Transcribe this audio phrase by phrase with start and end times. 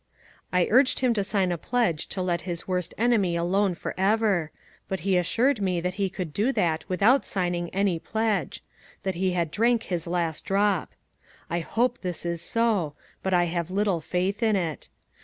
[0.51, 4.49] I uiged him to sign a pledge to let his worst enemy alone forever,
[4.87, 8.63] but he assured me that he could do that without signing any pledge;
[9.03, 10.89] that he had drank his last drop.
[11.51, 14.89] I hope this is so, but I have little faith in it.